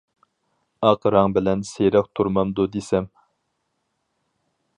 [0.87, 3.09] ئاق رەڭ بىلەن سېرىق تۇرمامدۇ دېسەم.